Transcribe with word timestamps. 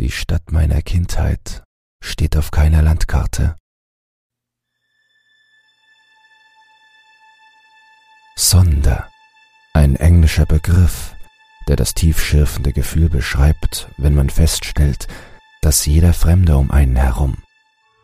Die 0.00 0.10
Stadt 0.10 0.50
meiner 0.50 0.82
Kindheit 0.82 1.62
steht 2.02 2.36
auf 2.36 2.50
keiner 2.50 2.82
Landkarte. 2.82 3.56
Sonder, 8.36 9.08
ein 9.72 9.96
englischer 9.96 10.46
Begriff, 10.46 11.14
der 11.68 11.76
das 11.76 11.94
tiefschürfende 11.94 12.72
Gefühl 12.72 13.08
beschreibt, 13.08 13.88
wenn 13.96 14.14
man 14.14 14.30
feststellt, 14.30 15.06
dass 15.62 15.86
jeder 15.86 16.12
Fremde 16.12 16.56
um 16.56 16.70
einen 16.70 16.96
herum 16.96 17.44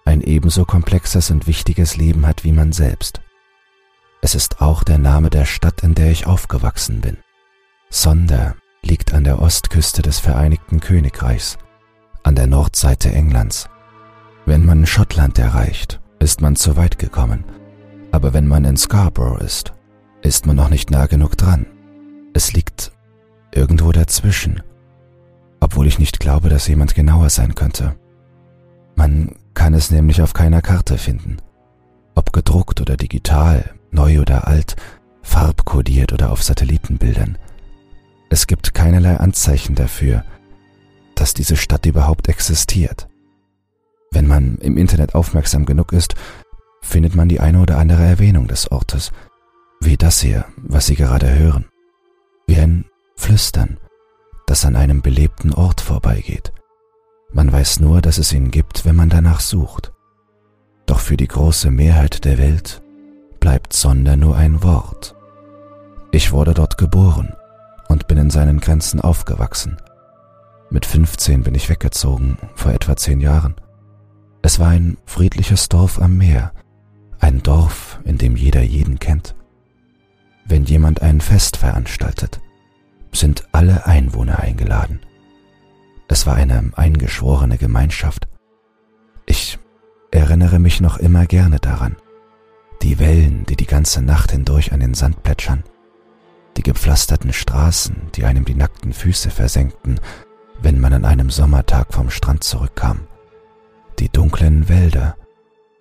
ein 0.05 0.23
ebenso 0.23 0.65
komplexes 0.65 1.31
und 1.31 1.47
wichtiges 1.47 1.97
Leben 1.97 2.27
hat 2.27 2.45
wie 2.45 2.53
man 2.53 2.73
selbst. 2.73 3.21
Es 4.23 4.35
ist 4.35 4.61
auch 4.61 4.83
der 4.83 4.99
Name 4.99 5.31
der 5.31 5.45
Stadt, 5.45 5.83
in 5.83 5.95
der 5.95 6.11
ich 6.11 6.27
aufgewachsen 6.27 7.01
bin. 7.01 7.19
Sonder 7.91 8.57
liegt 8.83 9.15
an 9.15 9.25
der 9.25 9.41
Ostküste 9.41 10.03
des 10.03 10.19
Vereinigten 10.19 10.81
Königreichs, 10.81 11.59
an 12.23 12.35
der 12.35 12.47
Nordseite 12.47 13.13
Englands. 13.13 13.69
Wenn 14.47 14.65
man 14.65 14.87
Schottland 14.87 15.39
erreicht, 15.39 16.01
ist 16.19 16.41
man 16.41 16.57
zu 16.57 16.77
weit 16.77 16.99
gekommen, 16.99 17.45
aber 18.13 18.33
wenn 18.33 18.47
man 18.47 18.65
in 18.65 18.77
Scarborough 18.77 19.41
ist, 19.41 19.73
ist 20.23 20.47
man 20.47 20.57
noch 20.57 20.69
nicht 20.69 20.91
nah 20.91 21.07
genug 21.07 21.37
dran. 21.37 21.67
Es 22.35 22.53
liegt 22.53 22.93
irgendwo 23.55 23.93
dazwischen, 23.93 24.63
obwohl 25.61 25.87
ich 25.87 25.99
nicht 25.99 26.21
glaube, 26.21 26.49
dass 26.49 26.69
jemand 26.69 26.95
genauer 26.95 27.31
sein 27.31 27.55
könnte. 27.55 27.97
Man 28.97 29.35
kann 29.55 29.75
es 29.75 29.91
nämlich 29.91 30.23
auf 30.23 30.33
keiner 30.33 30.63
Karte 30.63 30.99
finden. 30.99 31.39
Ob 32.15 32.33
gedruckt 32.33 32.81
oder 32.81 32.97
digital, 32.97 33.75
neu 33.91 34.21
oder 34.21 34.47
alt, 34.47 34.77
farbkodiert 35.23 36.13
oder 36.13 36.33
auf 36.33 36.43
Satellitenbildern. 36.43 37.39
Es 38.31 38.47
gibt 38.47 38.75
keinerlei 38.75 39.17
Anzeichen 39.17 39.75
dafür, 39.75 40.25
dass 41.21 41.35
diese 41.35 41.57
Stadt 41.57 41.85
überhaupt 41.85 42.29
existiert. 42.29 43.07
Wenn 44.11 44.27
man 44.27 44.57
im 44.57 44.79
Internet 44.79 45.15
aufmerksam 45.15 45.67
genug 45.67 45.93
ist, 45.93 46.15
findet 46.81 47.15
man 47.15 47.29
die 47.29 47.41
eine 47.41 47.61
oder 47.61 47.77
andere 47.77 48.03
Erwähnung 48.03 48.49
des 48.49 48.73
Ortes, 48.73 49.13
wie 49.83 49.99
das 49.99 50.21
hier, 50.21 50.47
was 50.57 50.87
Sie 50.87 50.95
gerade 50.95 51.39
hören. 51.39 51.67
Wie 52.47 52.57
ein 52.57 52.87
Flüstern, 53.17 53.77
das 54.47 54.65
an 54.65 54.77
einem 54.77 55.03
belebten 55.03 55.53
Ort 55.53 55.83
vorbeigeht. 55.83 56.55
Man 57.33 57.53
weiß 57.53 57.81
nur, 57.81 58.01
dass 58.01 58.17
es 58.17 58.33
ihn 58.33 58.51
gibt, 58.51 58.87
wenn 58.87 58.97
man 58.97 59.11
danach 59.11 59.41
sucht. 59.41 59.93
Doch 60.87 61.01
für 61.01 61.19
die 61.19 61.29
große 61.29 61.71
Mehrheit 61.71 62.25
der 62.25 62.39
Welt 62.39 62.83
bleibt 63.41 63.75
Sonder 63.75 64.17
nur 64.17 64.37
ein 64.37 64.63
Wort. 64.63 65.15
Ich 66.13 66.33
wurde 66.33 66.55
dort 66.55 66.79
geboren 66.79 67.37
und 67.89 68.09
bin 68.09 68.17
in 68.17 68.31
seinen 68.31 68.59
Grenzen 68.59 69.03
aufgewachsen. 69.03 69.77
Mit 70.73 70.87
15 70.87 71.43
bin 71.43 71.57
ich 71.57 71.69
weggezogen, 71.69 72.39
vor 72.55 72.71
etwa 72.73 72.97
zehn 72.97 73.21
Jahren. 73.21 73.57
Es 74.41 74.61
war 74.61 74.69
ein 74.69 74.99
friedliches 75.05 75.69
Dorf 75.69 76.01
am 76.01 76.17
Meer, 76.17 76.53
ein 77.19 77.43
Dorf, 77.43 77.99
in 78.05 78.19
dem 78.19 78.37
jeder 78.37 78.63
jeden 78.63 79.01
kennt. 79.01 79.35
Wenn 80.47 80.65
jemand 80.65 81.03
ein 81.03 81.21
Fest 81.21 81.57
veranstaltet, 81.57 82.41
sind 83.13 83.49
alle 83.51 83.87
Einwohner 83.87 84.39
eingeladen. 84.39 85.01
Es 86.07 86.25
war 86.25 86.37
eine 86.37 86.71
eingeschworene 86.77 87.59
Gemeinschaft. 87.59 88.29
Ich 89.27 89.59
erinnere 90.13 90.61
mich 90.61 90.81
noch 90.81 90.99
immer 90.99 91.27
gerne 91.27 91.59
daran. 91.59 91.97
Die 92.83 93.01
Wellen, 93.01 93.45
die 93.47 93.57
die 93.57 93.67
ganze 93.67 94.03
Nacht 94.03 94.31
hindurch 94.31 94.73
an 94.73 94.79
den 94.79 94.95
Sand 94.95 95.25
plätschern, 95.25 95.65
die 96.57 96.63
gepflasterten 96.63 97.33
Straßen, 97.33 97.97
die 98.15 98.25
einem 98.25 98.45
die 98.45 98.55
nackten 98.55 98.93
Füße 98.93 99.31
versenkten, 99.31 100.01
wenn 100.63 100.81
man 100.81 100.93
an 100.93 101.05
einem 101.05 101.31
Sommertag 101.31 101.93
vom 101.93 102.11
Strand 102.11 102.45
zurückkam, 102.45 103.07
die 103.99 104.09
dunklen 104.09 104.69
Wälder, 104.69 105.17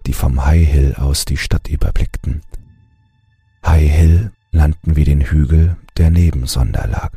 die 0.06 0.14
vom 0.14 0.46
High 0.46 0.68
Hill 0.68 0.96
aus 0.96 1.26
die 1.26 1.38
Stadt 1.38 1.68
überblickten. 1.68 2.42
High 3.66 3.92
Hill 3.92 4.32
nannten 4.52 4.95
wir 4.95 5.06
den 5.06 5.22
Hügel, 5.22 5.78
der 5.98 6.10
neben 6.10 6.48
Sonder 6.48 6.88
lag. 6.88 7.12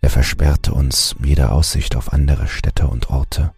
Er 0.00 0.10
versperrte 0.10 0.72
uns 0.72 1.16
jede 1.22 1.50
Aussicht 1.50 1.96
auf 1.96 2.12
andere 2.12 2.46
Städte 2.46 2.88
und 2.88 3.10
Orte. 3.10 3.52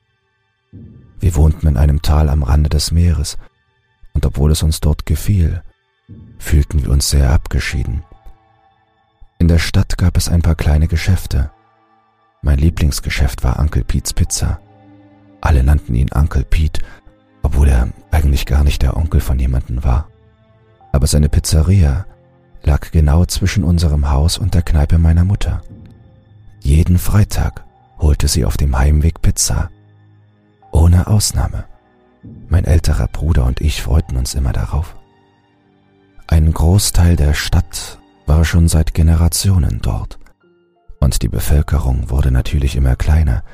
Wir 1.19 1.35
wohnten 1.35 1.67
in 1.67 1.77
einem 1.77 2.03
Tal 2.03 2.29
am 2.29 2.43
Rande 2.43 2.69
des 2.69 2.93
Meeres, 2.93 3.37
und 4.12 4.25
obwohl 4.25 4.53
es 4.53 4.62
uns 4.62 4.81
dort 4.81 5.06
gefiel, 5.06 5.62
fühlten 6.39 6.83
wir 6.85 6.91
uns 6.91 7.11
sehr 7.11 7.31
abgeschieden. 7.31 8.05
In 9.39 9.49
der 9.49 9.59
Stadt 9.59 9.99
gab 9.99 10.17
es 10.17 10.29
ein 10.29 10.43
paar 10.43 10.55
kleine 10.55 10.89
Geschäfte. 10.89 11.51
Mein 12.47 12.59
Lieblingsgeschäft 12.59 13.43
war 13.43 13.59
Uncle 13.59 13.83
Pete's 13.83 14.12
Pizza. 14.12 14.61
Alle 15.41 15.65
nannten 15.65 15.97
ihn 15.97 16.12
Uncle 16.15 16.45
Pete, 16.45 16.81
obwohl 17.43 17.69
er 17.69 17.89
eigentlich 18.12 18.47
gar 18.47 18.62
nicht 18.62 18.83
der 18.83 18.97
Onkel 18.97 19.21
von 19.21 19.37
jemandem 19.37 19.83
war. 19.83 20.07
Aber 20.93 21.09
seine 21.09 21.29
Pizzeria 21.29 22.06
lag 22.62 22.93
genau 22.93 23.25
zwischen 23.25 23.65
unserem 23.65 24.12
Haus 24.12 24.39
und 24.39 24.55
der 24.55 24.62
Kneipe 24.62 24.97
meiner 24.97 25.25
Mutter. 25.25 25.61
Jeden 26.61 26.99
Freitag 26.99 27.65
holte 27.99 28.29
sie 28.29 28.45
auf 28.45 28.56
dem 28.56 28.79
Heimweg 28.79 29.23
Pizza. 29.23 29.69
Ohne 30.71 31.09
Ausnahme. 31.09 31.65
Mein 32.49 32.65
älterer 32.65 33.09
Bruder 33.09 33.45
und 33.45 33.61
ich 33.61 33.83
freuten 33.83 34.17
uns 34.17 34.35
immer 34.35 34.53
darauf. 34.53 34.95
Ein 36.29 36.53
Großteil 36.53 37.17
der 37.17 37.35
Stadt 37.35 37.99
war 38.25 38.45
schon 38.45 38.69
seit 38.69 38.95
Generationen 38.95 39.81
dort, 39.83 40.21
und 41.06 41.22
die 41.22 41.28
Bevölkerung 41.28 42.11
wurde 42.11 42.33
natürlich 42.33 42.75
immer 42.75 42.97
kleiner, 42.97 43.44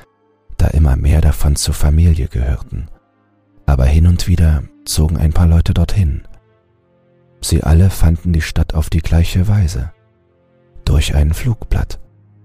da 0.57 0.69
immer 0.69 0.95
mehr 0.95 1.21
davon 1.21 1.55
zur 1.55 1.75
Familie 1.75 2.27
gehörten. 2.27 2.87
Aber 3.67 3.85
hin 3.85 4.07
und 4.07 4.27
wieder 4.27 4.63
zogen 4.85 5.17
ein 5.17 5.33
paar 5.33 5.45
Leute 5.45 5.71
dorthin. 5.71 6.23
Sie 7.41 7.61
alle 7.61 7.91
fanden 7.91 8.33
die 8.33 8.41
Stadt 8.41 8.73
auf 8.73 8.89
die 8.89 9.01
gleiche 9.01 9.47
Weise. 9.47 9.91
Durch 10.83 11.13
ein 11.13 11.31
Flugblatt, 11.31 11.99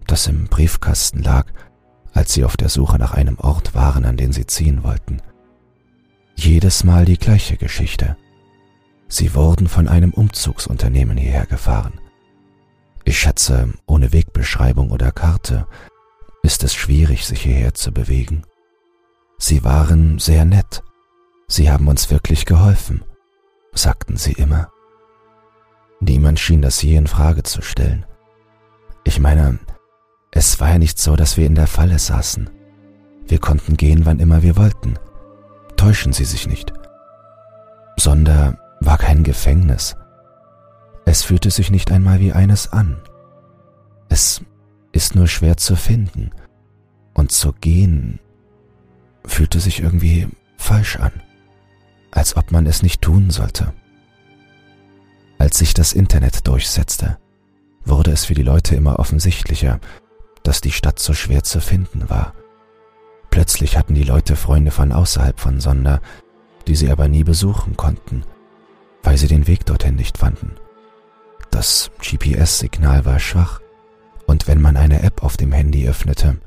das 0.07 0.27
im 0.27 0.45
Briefkasten 0.45 1.23
lag, 1.23 1.47
als 2.13 2.35
sie 2.35 2.45
auf 2.45 2.59
der 2.59 2.69
Suche 2.69 2.99
nach 2.99 3.15
einem 3.15 3.39
Ort 3.39 3.75
waren, 3.75 4.05
an 4.05 4.19
den 4.19 4.33
sie 4.33 4.47
ziehen 4.47 4.85
wollten. 4.85 5.23
Jedes 6.37 6.85
Mal 6.85 7.07
die 7.07 7.17
gleiche 7.17 7.57
Geschichte. 7.57 8.19
Sie 9.09 9.35
wurden 9.35 9.69
von 9.69 9.89
einem 9.89 10.13
Umzugsunternehmen 10.13 11.17
hierher 11.17 11.47
gefahren. 11.47 11.99
Ich 13.09 13.21
schätze, 13.21 13.73
ohne 13.87 14.13
Wegbeschreibung 14.13 14.91
oder 14.91 15.13
Karte 15.13 15.67
ist 16.43 16.63
es 16.63 16.75
schwierig, 16.75 17.27
sich 17.27 17.41
hierher 17.41 17.73
zu 17.73 17.91
bewegen. 17.91 18.43
Sie 19.39 19.65
waren 19.65 20.19
sehr 20.19 20.45
nett. 20.45 20.83
Sie 21.47 21.71
haben 21.71 21.89
uns 21.89 22.11
wirklich 22.11 22.45
geholfen, 22.45 23.03
sagten 23.73 24.19
sie 24.19 24.33
immer. 24.33 24.71
Niemand 26.01 26.39
schien 26.39 26.61
das 26.61 26.83
je 26.83 26.97
in 26.97 27.07
Frage 27.07 27.45
zu 27.45 27.63
stellen. 27.63 28.05
Ich 29.05 29.19
meine, 29.21 29.59
es 30.31 30.61
war 30.61 30.73
ja 30.73 30.79
nicht 30.79 30.99
so, 30.99 31.17
dass 31.17 31.39
wir 31.39 31.47
in 31.47 31.55
der 31.55 31.67
Falle 31.67 31.99
saßen. 31.99 32.51
Wir 33.27 33.39
konnten 33.39 33.79
gehen, 33.79 34.05
wann 34.05 34.21
immer 34.21 34.43
wir 34.43 34.59
wollten. 34.59 34.99
Täuschen 35.79 36.13
Sie 36.13 36.27
sich 36.27 36.47
nicht. 36.47 36.75
Sonder 37.97 38.59
war 38.81 38.99
kein 38.99 39.23
Gefängnis. 39.25 39.97
Es 41.11 41.23
fühlte 41.23 41.51
sich 41.51 41.71
nicht 41.71 41.91
einmal 41.91 42.21
wie 42.21 42.35
eines 42.35 42.71
an. 42.71 43.01
Es 44.11 44.43
ist 44.93 45.15
nur 45.15 45.27
schwer 45.27 45.57
zu 45.57 45.75
finden. 45.75 46.33
Und 47.15 47.33
zu 47.33 47.55
gehen 47.55 48.21
fühlte 49.25 49.59
sich 49.59 49.81
irgendwie 49.81 50.29
falsch 50.59 50.97
an, 50.97 51.13
als 52.11 52.37
ob 52.37 52.53
man 52.53 52.67
es 52.67 52.83
nicht 52.83 53.01
tun 53.01 53.31
sollte. 53.31 53.73
Als 55.39 55.57
sich 55.57 55.73
das 55.73 55.95
Internet 55.95 56.47
durchsetzte, 56.47 57.17
wurde 57.87 58.11
es 58.11 58.27
für 58.27 58.35
die 58.35 58.43
Leute 58.43 58.77
immer 58.77 58.99
offensichtlicher, 58.99 59.81
dass 60.43 60.61
die 60.61 60.73
Stadt 60.73 60.99
so 60.99 61.15
schwer 61.15 61.43
zu 61.43 61.63
finden 61.63 62.11
war. 62.11 62.35
Plötzlich 63.31 63.79
hatten 63.79 63.95
die 63.95 64.05
Leute 64.05 64.37
Freunde 64.37 64.73
von 64.73 64.93
außerhalb 64.93 65.41
von 65.41 65.59
Sonder, 65.59 66.03
die 66.67 66.77
sie 66.77 66.91
aber 66.91 67.09
nie 67.09 67.25
besuchen 67.25 67.79
konnten, 67.79 68.25
weil 69.03 69.17
sie 69.17 69.27
den 69.27 69.47
Weg 69.47 69.65
dorthin 69.65 69.97
nicht 69.97 70.19
fanden. 70.19 70.57
Das 71.59 71.91
GPS-Signal 72.01 73.05
war 73.05 73.19
schwach, 73.19 73.59
und 74.29 74.47
wenn 74.47 74.61
man 74.61 74.77
eine 74.77 75.03
App 75.03 75.25
auf 75.25 75.37
dem 75.37 75.51
Handy 75.51 75.89
öffnete, 75.89 76.41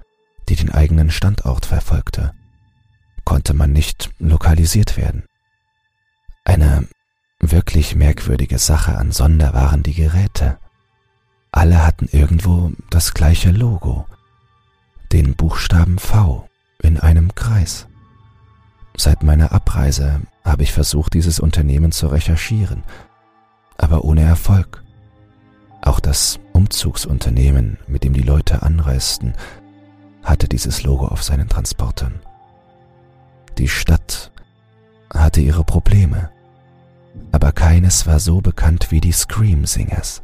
die 0.48 0.56
den 0.56 0.72
eigenen 0.72 1.12
Standort 1.12 1.66
verfolgte, 1.66 2.32
konnte 3.26 3.54
man 3.54 3.74
nicht 3.74 4.10
lokalisiert 4.20 4.96
werden. 4.96 5.26
Eine 6.46 6.88
wirklich 7.42 7.94
merkwürdige 7.94 8.58
Sache 8.58 8.98
an 8.98 9.12
Sonder 9.12 9.54
waren 9.54 9.84
die 9.84 9.96
Geräte. 9.96 10.60
Alle 11.52 11.86
hatten 11.86 12.08
irgendwo 12.10 12.72
das 12.90 13.14
gleiche 13.14 13.52
Logo, 13.52 14.06
den 15.12 15.36
Buchstaben 15.36 16.00
V 16.00 16.48
in 16.82 16.98
einem 16.98 17.36
Kreis. 17.36 17.86
Seit 18.96 19.24
meiner 19.24 19.52
Abreise 19.52 20.22
habe 20.46 20.64
ich 20.64 20.72
versucht, 20.72 21.16
dieses 21.16 21.42
Unternehmen 21.42 21.92
zu 21.92 22.08
recherchieren, 22.08 22.86
aber 23.78 24.06
ohne 24.06 24.22
Erfolg. 24.22 24.81
Auch 25.82 26.00
das 26.00 26.40
Umzugsunternehmen, 26.54 27.78
mit 27.88 28.04
dem 28.04 28.14
die 28.14 28.22
Leute 28.22 28.62
anreisten, 28.62 29.34
hatte 30.24 30.48
dieses 30.48 30.84
Logo 30.84 31.08
auf 31.08 31.24
seinen 31.24 31.50
Transportern. 31.50 32.20
Die 33.58 33.68
Stadt 33.68 34.32
hatte 35.12 35.42
ihre 35.42 35.64
Probleme, 35.64 36.30
aber 37.32 37.52
keines 37.52 38.06
war 38.08 38.20
so 38.20 38.42
bekannt 38.42 38.92
wie 38.92 39.02
die 39.02 39.12
Scream 39.12 39.66
Singers. 39.66 40.22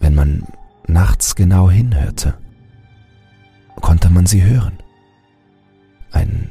Wenn 0.00 0.14
man 0.14 0.44
nachts 0.86 1.34
genau 1.34 1.70
hinhörte, 1.70 2.38
konnte 3.80 4.10
man 4.10 4.26
sie 4.26 4.42
hören. 4.42 4.78
Ein 6.10 6.50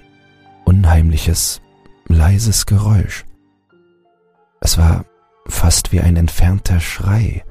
unheimliches, 0.65 1.61
leises 2.07 2.65
Geräusch. 2.65 3.25
Es 4.61 4.77
war 4.77 5.05
fast 5.47 5.91
wie 5.91 6.01
ein 6.01 6.15
entfernter 6.15 6.79
Schrei, 6.79 7.43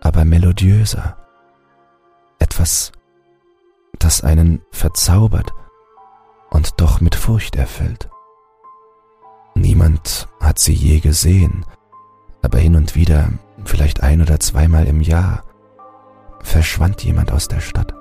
aber 0.00 0.24
melodiöser. 0.24 1.16
Etwas, 2.38 2.92
das 3.98 4.22
einen 4.22 4.62
verzaubert 4.70 5.52
und 6.50 6.80
doch 6.80 7.00
mit 7.00 7.14
Furcht 7.14 7.56
erfüllt. 7.56 8.08
Niemand 9.54 10.28
hat 10.40 10.58
sie 10.58 10.72
je 10.72 11.00
gesehen, 11.00 11.64
aber 12.42 12.58
hin 12.58 12.76
und 12.76 12.94
wieder, 12.94 13.30
vielleicht 13.64 14.02
ein 14.02 14.22
oder 14.22 14.38
zweimal 14.38 14.86
im 14.86 15.00
Jahr, 15.00 15.44
verschwand 16.40 17.02
jemand 17.02 17.32
aus 17.32 17.48
der 17.48 17.60
Stadt. 17.60 17.92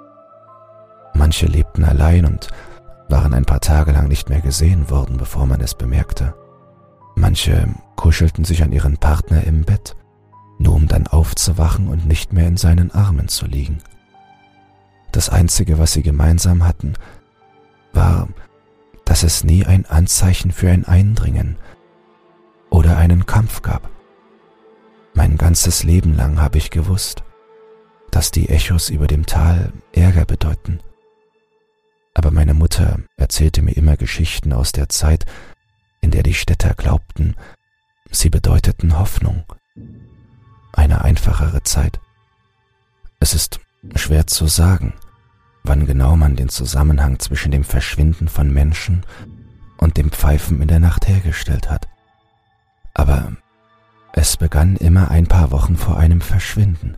Manche 1.14 1.48
lebten 1.48 1.84
allein 1.84 2.26
und 2.26 2.48
waren 3.10 3.34
ein 3.34 3.46
paar 3.46 3.62
Tage 3.62 3.92
lang 3.92 4.08
nicht 4.08 4.30
mehr 4.30 4.42
gesehen 4.42 4.90
worden, 4.90 5.18
bevor 5.18 5.46
man 5.46 5.62
es 5.62 5.74
bemerkte. 5.74 6.36
Manche 7.16 7.68
kuschelten 7.96 8.46
sich 8.46 8.62
an 8.62 8.72
ihren 8.72 8.98
Partner 8.98 9.44
im 9.44 9.64
Bett, 9.64 9.96
nur 10.58 10.76
um 10.76 10.88
dann 10.88 11.08
aufzuwachen 11.08 11.88
und 11.88 12.08
nicht 12.08 12.34
mehr 12.34 12.48
in 12.48 12.58
seinen 12.58 12.92
Armen 12.92 13.28
zu 13.28 13.46
liegen. 13.46 13.80
Das 15.12 15.30
Einzige, 15.30 15.80
was 15.80 15.94
sie 15.94 16.04
gemeinsam 16.04 16.66
hatten, 16.66 16.94
war, 17.94 18.28
dass 19.06 19.24
es 19.24 19.44
nie 19.44 19.66
ein 19.66 19.86
Anzeichen 19.86 20.52
für 20.52 20.70
ein 20.70 20.86
Eindringen 20.86 21.58
oder 22.70 22.98
einen 22.98 23.26
Kampf 23.26 23.62
gab. 23.62 23.90
Mein 25.14 25.38
ganzes 25.38 25.84
Leben 25.84 26.16
lang 26.16 26.40
habe 26.40 26.58
ich 26.58 26.70
gewusst, 26.70 27.24
dass 28.12 28.32
die 28.32 28.50
Echos 28.50 28.90
über 28.90 29.08
dem 29.08 29.26
Tal 29.26 29.72
Ärger 29.94 30.26
bedeuten. 30.26 30.80
Aber 32.14 32.32
meine 32.32 32.54
Mutter 32.54 33.00
erzählte 33.16 33.62
mir 33.62 33.76
immer 33.78 33.98
Geschichten 33.98 34.54
aus 34.54 34.72
der 34.72 34.90
Zeit, 34.90 35.26
in 36.02 36.12
der 36.12 36.24
die 36.24 36.34
Städter 36.34 36.74
glaubten, 36.74 37.36
sie 38.12 38.30
bedeuteten 38.30 38.98
Hoffnung, 38.98 39.44
eine 40.74 41.04
einfachere 41.04 41.64
Zeit. 41.64 42.00
Es 43.20 43.34
ist 43.34 43.60
schwer 43.96 44.28
zu 44.28 44.48
sagen, 44.48 44.94
wann 45.64 45.86
genau 45.86 46.16
man 46.16 46.36
den 46.36 46.50
Zusammenhang 46.50 47.20
zwischen 47.20 47.52
dem 47.52 47.64
Verschwinden 47.64 48.28
von 48.28 48.54
Menschen 48.54 49.06
und 49.78 49.98
dem 49.98 50.12
Pfeifen 50.12 50.62
in 50.62 50.68
der 50.68 50.80
Nacht 50.80 51.08
hergestellt 51.08 51.70
hat. 51.70 51.88
Aber 52.94 53.34
es 54.14 54.38
begann 54.38 54.76
immer 54.78 55.12
ein 55.12 55.28
paar 55.28 55.52
Wochen 55.52 55.78
vor 55.78 55.98
einem 55.98 56.22
Verschwinden 56.22 56.98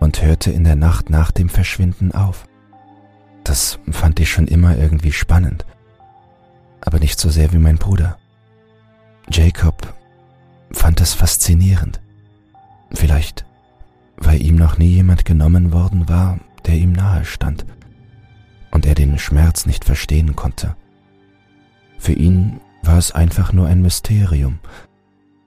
und 0.00 0.22
hörte 0.22 0.50
in 0.50 0.64
der 0.64 0.76
Nacht 0.76 1.10
nach 1.10 1.30
dem 1.30 1.48
Verschwinden 1.48 2.12
auf. 2.12 2.46
Das 3.44 3.78
fand 3.90 4.18
ich 4.18 4.30
schon 4.30 4.48
immer 4.48 4.76
irgendwie 4.76 5.12
spannend, 5.12 5.64
aber 6.80 6.98
nicht 6.98 7.20
so 7.20 7.30
sehr 7.30 7.52
wie 7.52 7.58
mein 7.58 7.76
Bruder. 7.76 8.18
Jacob 9.30 9.94
fand 10.72 11.00
es 11.00 11.14
faszinierend. 11.14 12.00
Vielleicht, 12.96 13.44
weil 14.16 14.42
ihm 14.42 14.56
noch 14.56 14.78
nie 14.78 14.88
jemand 14.88 15.26
genommen 15.26 15.70
worden 15.70 16.08
war, 16.08 16.40
der 16.64 16.76
ihm 16.76 16.92
nahe 16.92 17.26
stand 17.26 17.66
und 18.70 18.86
er 18.86 18.94
den 18.94 19.18
Schmerz 19.18 19.66
nicht 19.66 19.84
verstehen 19.84 20.34
konnte. 20.34 20.76
Für 21.98 22.14
ihn 22.14 22.58
war 22.82 22.96
es 22.96 23.12
einfach 23.12 23.52
nur 23.52 23.66
ein 23.66 23.82
Mysterium, 23.82 24.60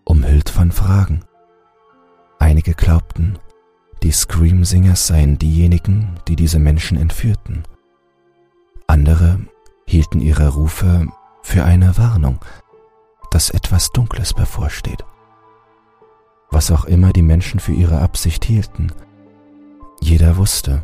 umhüllt 0.04 0.52
von 0.52 0.72
Fragen. 0.72 1.22
Einige 2.38 2.76
glaubten, 2.76 3.40
die 4.04 4.12
Scream 4.12 4.64
Singers 4.64 5.08
seien 5.08 5.40
diejenigen, 5.40 6.20
die 6.28 6.36
diese 6.36 6.60
Menschen 6.60 6.98
entführten. 7.00 7.64
Andere 8.86 9.40
hielten 9.88 10.20
ihre 10.20 10.50
Rufe 10.50 11.08
für 11.42 11.66
eine 11.66 11.98
Warnung, 11.98 12.46
dass 13.32 13.50
etwas 13.50 13.90
Dunkles 13.90 14.36
bevorsteht. 14.36 15.04
Was 16.52 16.72
auch 16.72 16.86
immer 16.86 17.14
die 17.14 17.22
Menschen 17.22 17.60
für 17.60 17.74
ihre 17.74 18.00
Absicht 18.00 18.44
hielten, 18.44 18.92
jeder 20.02 20.38
wusste, 20.38 20.84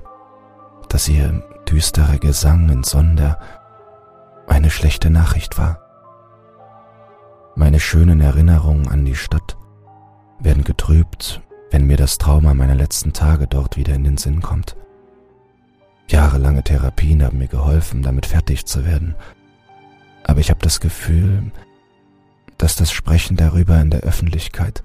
dass 0.89 1.07
ihr 1.09 1.43
düsterer 1.67 2.17
Gesang 2.19 2.69
in 2.69 2.83
Sonder 2.83 3.39
eine 4.47 4.69
schlechte 4.69 5.09
Nachricht 5.09 5.57
war. 5.57 5.79
Meine 7.55 7.79
schönen 7.79 8.21
Erinnerungen 8.21 8.87
an 8.89 9.05
die 9.05 9.15
Stadt 9.15 9.57
werden 10.39 10.63
getrübt, 10.63 11.41
wenn 11.71 11.87
mir 11.87 11.97
das 11.97 12.17
Trauma 12.17 12.53
meiner 12.53 12.75
letzten 12.75 13.13
Tage 13.13 13.47
dort 13.47 13.77
wieder 13.77 13.95
in 13.95 14.03
den 14.03 14.17
Sinn 14.17 14.41
kommt. 14.41 14.75
Jahrelange 16.07 16.63
Therapien 16.63 17.23
haben 17.23 17.39
mir 17.39 17.47
geholfen, 17.47 18.03
damit 18.03 18.27
fertig 18.27 18.65
zu 18.65 18.85
werden, 18.85 19.15
aber 20.23 20.39
ich 20.39 20.49
habe 20.49 20.59
das 20.61 20.79
Gefühl, 20.79 21.51
dass 22.57 22.75
das 22.75 22.91
Sprechen 22.91 23.37
darüber 23.37 23.79
in 23.79 23.89
der 23.89 24.01
Öffentlichkeit 24.01 24.83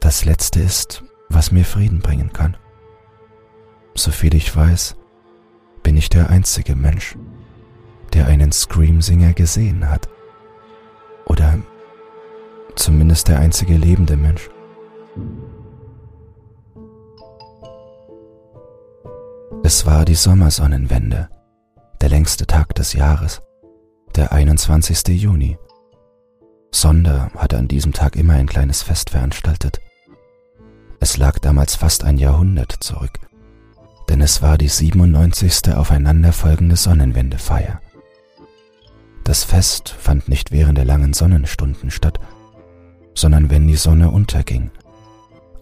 das 0.00 0.24
Letzte 0.24 0.60
ist, 0.60 1.04
was 1.28 1.52
mir 1.52 1.64
Frieden 1.64 2.00
bringen 2.00 2.32
kann. 2.32 2.56
Soviel 3.94 4.34
ich 4.34 4.54
weiß, 4.54 4.96
bin 5.82 5.96
ich 5.96 6.08
der 6.08 6.30
einzige 6.30 6.74
Mensch, 6.74 7.16
der 8.12 8.26
einen 8.26 8.52
Screamsinger 8.52 9.34
gesehen 9.34 9.88
hat. 9.88 10.08
Oder 11.26 11.58
zumindest 12.74 13.28
der 13.28 13.38
einzige 13.40 13.76
lebende 13.76 14.16
Mensch. 14.16 14.50
Es 19.62 19.86
war 19.86 20.04
die 20.04 20.14
Sommersonnenwende, 20.14 21.28
der 22.00 22.08
längste 22.08 22.46
Tag 22.46 22.74
des 22.74 22.94
Jahres, 22.94 23.42
der 24.16 24.32
21. 24.32 25.06
Juni. 25.08 25.58
Sonder 26.72 27.30
hatte 27.36 27.58
an 27.58 27.68
diesem 27.68 27.92
Tag 27.92 28.16
immer 28.16 28.34
ein 28.34 28.46
kleines 28.46 28.82
Fest 28.82 29.10
veranstaltet. 29.10 29.80
Es 31.00 31.16
lag 31.16 31.38
damals 31.38 31.74
fast 31.74 32.04
ein 32.04 32.18
Jahrhundert 32.18 32.72
zurück 32.80 33.18
denn 34.10 34.20
es 34.20 34.42
war 34.42 34.58
die 34.58 34.68
97. 34.68 35.72
aufeinanderfolgende 35.72 36.74
Sonnenwendefeier. 36.74 37.80
Das 39.22 39.44
Fest 39.44 39.88
fand 39.88 40.28
nicht 40.28 40.50
während 40.50 40.76
der 40.76 40.84
langen 40.84 41.12
Sonnenstunden 41.12 41.92
statt, 41.92 42.18
sondern 43.14 43.50
wenn 43.50 43.68
die 43.68 43.76
Sonne 43.76 44.10
unterging 44.10 44.72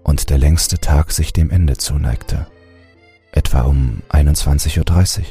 und 0.03 0.31
der 0.31 0.39
längste 0.39 0.79
Tag 0.79 1.13
sich 1.13 1.35
dem 1.35 1.51
Ende 1.51 1.77
zuneigte, 1.77 2.47
etwa 3.33 3.63
um 3.63 4.03
21.30 4.09 5.19
Uhr. 5.19 5.25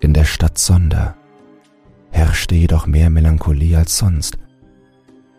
In 0.00 0.14
der 0.14 0.24
Stadt 0.24 0.56
Sonder 0.56 1.16
herrschte 2.10 2.54
jedoch 2.54 2.86
mehr 2.86 3.10
Melancholie 3.10 3.76
als 3.76 3.98
sonst, 3.98 4.38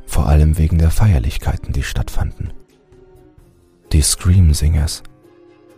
vor 0.05 0.27
allem 0.27 0.59
wegen 0.59 0.77
der 0.77 0.91
Feierlichkeiten, 0.91 1.73
die 1.73 1.83
stattfanden. 1.83 2.53
Die 3.95 4.01
Scream 4.01 4.53
Singers 4.53 5.03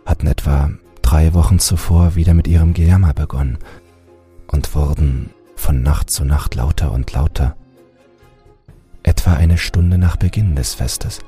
hatten 0.04 0.26
etwa 0.26 0.72
drei 1.02 1.34
Wochen 1.34 1.60
zuvor 1.60 2.16
wieder 2.16 2.34
mit 2.34 2.48
ihrem 2.48 2.74
Gejammer 2.74 3.14
begonnen 3.14 3.58
und 4.48 4.74
wurden 4.74 5.30
von 5.54 5.84
Nacht 5.84 6.10
zu 6.10 6.24
Nacht 6.24 6.56
lauter 6.56 6.90
und 6.90 7.12
lauter. 7.12 7.56
Etwa 9.04 9.34
eine 9.34 9.56
Stunde 9.56 9.98
nach 9.98 10.16
Beginn 10.16 10.56
des 10.56 10.74
Festes 10.74 11.20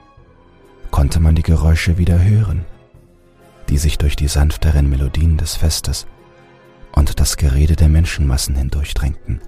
konnte 0.90 1.20
man 1.20 1.36
die 1.36 1.44
Geräusche 1.44 1.96
wieder 1.96 2.20
hören, 2.20 2.64
die 3.68 3.78
sich 3.78 3.96
durch 3.96 4.16
die 4.16 4.26
sanfteren 4.26 4.90
Melodien 4.90 5.36
des 5.36 5.54
Festes 5.54 6.08
und 6.90 7.20
das 7.20 7.36
Gerede 7.36 7.76
der 7.76 7.88
Menschenmassen 7.88 8.56
hindurchdrängten. 8.56 9.40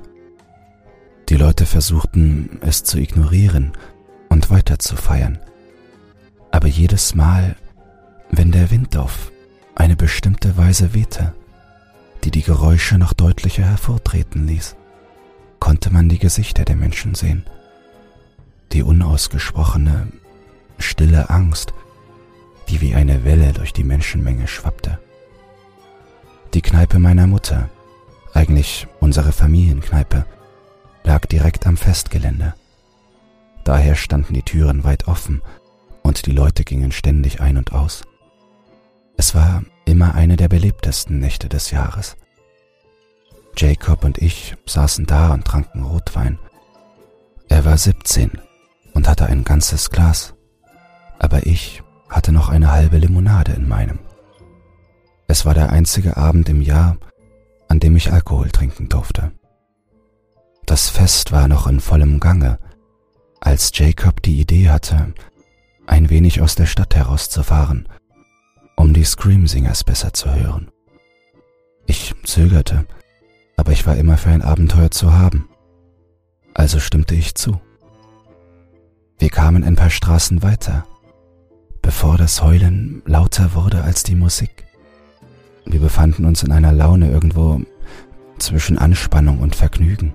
Die 1.28 1.36
Leute 1.36 1.66
versuchten 1.66 2.60
es 2.60 2.84
zu 2.84 2.98
ignorieren 2.98 3.72
und 4.28 4.48
weiter 4.48 4.78
zu 4.78 4.94
feiern, 4.94 5.40
aber 6.52 6.68
jedes 6.68 7.16
Mal 7.16 7.56
wenn 8.32 8.50
der 8.50 8.70
Wind 8.70 8.96
auf 8.96 9.30
eine 9.74 9.94
bestimmte 9.94 10.56
Weise 10.56 10.94
wehte, 10.94 11.34
die 12.24 12.30
die 12.30 12.42
Geräusche 12.42 12.96
noch 12.96 13.12
deutlicher 13.12 13.64
hervortreten 13.64 14.46
ließ, 14.46 14.74
konnte 15.60 15.92
man 15.92 16.08
die 16.08 16.18
Gesichter 16.18 16.64
der 16.64 16.76
Menschen 16.76 17.14
sehen. 17.14 17.44
Die 18.72 18.82
unausgesprochene, 18.82 20.08
stille 20.78 21.28
Angst, 21.28 21.74
die 22.70 22.80
wie 22.80 22.94
eine 22.94 23.24
Welle 23.24 23.52
durch 23.52 23.74
die 23.74 23.84
Menschenmenge 23.84 24.48
schwappte. 24.48 24.98
Die 26.54 26.62
Kneipe 26.62 26.98
meiner 26.98 27.26
Mutter, 27.26 27.68
eigentlich 28.32 28.86
unsere 28.98 29.32
Familienkneipe, 29.32 30.24
lag 31.04 31.26
direkt 31.26 31.66
am 31.66 31.76
Festgelände. 31.76 32.54
Daher 33.64 33.94
standen 33.94 34.32
die 34.32 34.42
Türen 34.42 34.84
weit 34.84 35.06
offen 35.06 35.42
und 36.02 36.26
die 36.26 36.32
Leute 36.32 36.64
gingen 36.64 36.92
ständig 36.92 37.40
ein 37.40 37.56
und 37.56 37.72
aus. 37.72 38.02
Es 39.16 39.34
war 39.34 39.62
immer 39.84 40.14
eine 40.14 40.36
der 40.36 40.48
belebtesten 40.48 41.18
Nächte 41.18 41.48
des 41.48 41.70
Jahres. 41.70 42.16
Jacob 43.56 44.04
und 44.04 44.18
ich 44.18 44.56
saßen 44.66 45.06
da 45.06 45.32
und 45.32 45.44
tranken 45.44 45.84
Rotwein. 45.84 46.38
Er 47.48 47.64
war 47.64 47.76
17 47.76 48.32
und 48.94 49.08
hatte 49.08 49.26
ein 49.26 49.44
ganzes 49.44 49.90
Glas, 49.90 50.34
aber 51.18 51.46
ich 51.46 51.82
hatte 52.08 52.32
noch 52.32 52.48
eine 52.48 52.72
halbe 52.72 52.98
Limonade 52.98 53.52
in 53.52 53.68
meinem. 53.68 53.98
Es 55.28 55.44
war 55.44 55.54
der 55.54 55.70
einzige 55.70 56.16
Abend 56.16 56.48
im 56.48 56.60
Jahr, 56.60 56.96
an 57.68 57.80
dem 57.80 57.96
ich 57.96 58.12
Alkohol 58.12 58.50
trinken 58.50 58.88
durfte. 58.88 59.32
Das 60.66 60.88
Fest 60.88 61.32
war 61.32 61.48
noch 61.48 61.66
in 61.66 61.80
vollem 61.80 62.20
Gange, 62.20 62.58
als 63.40 63.72
Jacob 63.74 64.22
die 64.22 64.40
Idee 64.40 64.70
hatte, 64.70 65.14
ein 65.86 66.10
wenig 66.10 66.40
aus 66.40 66.54
der 66.54 66.66
Stadt 66.66 66.94
herauszufahren, 66.94 67.88
um 68.76 68.94
die 68.94 69.04
Scream 69.04 69.46
Singers 69.46 69.84
besser 69.84 70.12
zu 70.12 70.34
hören. 70.34 70.70
Ich 71.86 72.14
zögerte, 72.24 72.86
aber 73.56 73.72
ich 73.72 73.86
war 73.86 73.96
immer 73.96 74.16
für 74.16 74.30
ein 74.30 74.42
Abenteuer 74.42 74.90
zu 74.90 75.12
haben. 75.12 75.48
Also 76.54 76.80
stimmte 76.80 77.14
ich 77.14 77.34
zu. 77.34 77.60
Wir 79.18 79.30
kamen 79.30 79.64
ein 79.64 79.76
paar 79.76 79.90
Straßen 79.90 80.42
weiter, 80.42 80.84
bevor 81.80 82.18
das 82.18 82.42
Heulen 82.42 83.02
lauter 83.06 83.54
wurde 83.54 83.82
als 83.82 84.02
die 84.02 84.16
Musik. 84.16 84.66
Wir 85.64 85.80
befanden 85.80 86.24
uns 86.24 86.42
in 86.42 86.52
einer 86.52 86.72
Laune 86.72 87.10
irgendwo 87.10 87.60
zwischen 88.38 88.78
Anspannung 88.78 89.38
und 89.38 89.54
Vergnügen. 89.54 90.12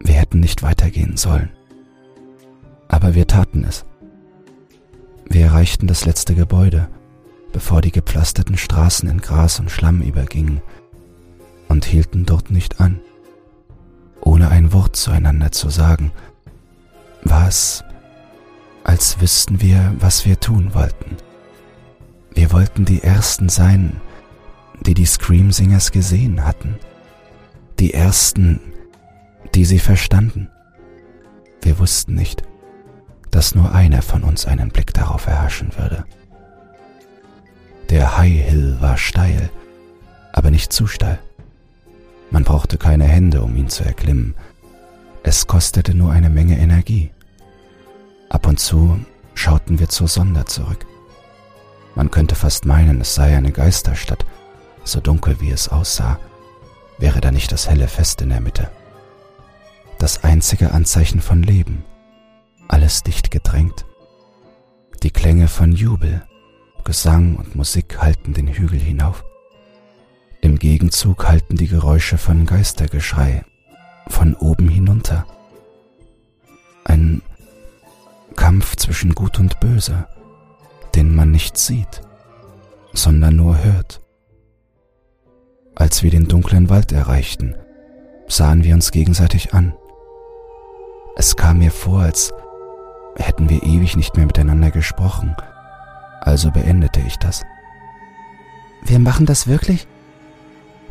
Wir 0.00 0.14
hätten 0.14 0.40
nicht 0.40 0.62
weitergehen 0.62 1.16
sollen. 1.16 1.50
Aber 2.88 3.14
wir 3.14 3.26
taten 3.26 3.64
es. 3.64 3.85
Wir 5.36 5.48
erreichten 5.48 5.86
das 5.86 6.06
letzte 6.06 6.34
Gebäude, 6.34 6.88
bevor 7.52 7.82
die 7.82 7.92
gepflasterten 7.92 8.56
Straßen 8.56 9.06
in 9.06 9.20
Gras 9.20 9.60
und 9.60 9.70
Schlamm 9.70 10.00
übergingen, 10.00 10.62
und 11.68 11.84
hielten 11.84 12.24
dort 12.24 12.50
nicht 12.50 12.80
an. 12.80 13.00
Ohne 14.22 14.48
ein 14.48 14.72
Wort 14.72 14.96
zueinander 14.96 15.52
zu 15.52 15.68
sagen, 15.68 16.10
war 17.22 17.48
es, 17.48 17.84
als 18.82 19.20
wüssten 19.20 19.60
wir, 19.60 19.94
was 19.98 20.24
wir 20.24 20.40
tun 20.40 20.72
wollten. 20.72 21.18
Wir 22.32 22.50
wollten 22.50 22.86
die 22.86 23.02
Ersten 23.02 23.50
sein, 23.50 24.00
die 24.86 24.94
die 24.94 25.04
Scream 25.04 25.52
Singers 25.52 25.92
gesehen 25.92 26.46
hatten. 26.46 26.76
Die 27.78 27.92
Ersten, 27.92 28.58
die 29.54 29.66
sie 29.66 29.80
verstanden. 29.80 30.48
Wir 31.60 31.78
wussten 31.78 32.14
nicht, 32.14 32.42
dass 33.36 33.54
nur 33.54 33.74
einer 33.74 34.00
von 34.00 34.22
uns 34.22 34.46
einen 34.46 34.70
Blick 34.70 34.94
darauf 34.94 35.26
erhaschen 35.26 35.68
würde. 35.76 36.06
Der 37.90 38.16
High 38.16 38.48
Hill 38.48 38.78
war 38.80 38.96
steil, 38.96 39.50
aber 40.32 40.50
nicht 40.50 40.72
zu 40.72 40.86
steil. 40.86 41.18
Man 42.30 42.44
brauchte 42.44 42.78
keine 42.78 43.04
Hände, 43.04 43.42
um 43.42 43.54
ihn 43.54 43.68
zu 43.68 43.84
erklimmen. 43.84 44.34
Es 45.22 45.46
kostete 45.46 45.94
nur 45.94 46.12
eine 46.12 46.30
Menge 46.30 46.58
Energie. 46.58 47.10
Ab 48.30 48.46
und 48.46 48.58
zu 48.58 49.04
schauten 49.34 49.80
wir 49.80 49.90
zur 49.90 50.08
Sonde 50.08 50.46
zurück. 50.46 50.86
Man 51.94 52.10
könnte 52.10 52.36
fast 52.36 52.64
meinen, 52.64 53.02
es 53.02 53.14
sei 53.14 53.36
eine 53.36 53.52
Geisterstadt, 53.52 54.24
so 54.82 54.98
dunkel 54.98 55.42
wie 55.42 55.50
es 55.50 55.68
aussah, 55.68 56.18
wäre 56.96 57.20
da 57.20 57.32
nicht 57.32 57.52
das 57.52 57.68
helle 57.68 57.88
Fest 57.88 58.22
in 58.22 58.30
der 58.30 58.40
Mitte. 58.40 58.70
Das 59.98 60.24
einzige 60.24 60.72
Anzeichen 60.72 61.20
von 61.20 61.42
Leben, 61.42 61.84
alles 62.68 63.02
dicht 63.02 63.30
gedrängt. 63.30 63.84
Die 65.02 65.10
Klänge 65.10 65.48
von 65.48 65.72
Jubel, 65.72 66.22
Gesang 66.84 67.36
und 67.36 67.54
Musik 67.54 67.98
halten 68.00 68.32
den 68.32 68.48
Hügel 68.48 68.78
hinauf. 68.78 69.24
Im 70.40 70.58
Gegenzug 70.58 71.28
halten 71.28 71.56
die 71.56 71.68
Geräusche 71.68 72.18
von 72.18 72.46
Geistergeschrei 72.46 73.44
von 74.08 74.34
oben 74.34 74.68
hinunter. 74.68 75.26
Ein 76.84 77.22
Kampf 78.36 78.76
zwischen 78.76 79.14
Gut 79.14 79.38
und 79.38 79.58
Böse, 79.60 80.06
den 80.94 81.14
man 81.14 81.32
nicht 81.32 81.58
sieht, 81.58 82.02
sondern 82.92 83.36
nur 83.36 83.62
hört. 83.62 84.00
Als 85.74 86.02
wir 86.02 86.10
den 86.10 86.28
dunklen 86.28 86.70
Wald 86.70 86.92
erreichten, 86.92 87.54
sahen 88.28 88.64
wir 88.64 88.74
uns 88.74 88.92
gegenseitig 88.92 89.52
an. 89.52 89.74
Es 91.16 91.36
kam 91.36 91.58
mir 91.58 91.70
vor, 91.70 92.00
als 92.00 92.32
hätten 93.18 93.48
wir 93.48 93.62
ewig 93.62 93.96
nicht 93.96 94.16
mehr 94.16 94.26
miteinander 94.26 94.70
gesprochen, 94.70 95.34
also 96.20 96.50
beendete 96.50 97.00
ich 97.00 97.16
das. 97.16 97.44
Wir 98.84 98.98
machen 98.98 99.26
das 99.26 99.46
wirklich? 99.46 99.86